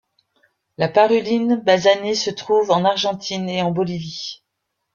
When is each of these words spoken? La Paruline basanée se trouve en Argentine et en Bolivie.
La 0.79 0.87
Paruline 0.87 1.57
basanée 1.57 2.15
se 2.15 2.31
trouve 2.31 2.71
en 2.71 2.85
Argentine 2.85 3.47
et 3.47 3.61
en 3.61 3.69
Bolivie. 3.69 4.41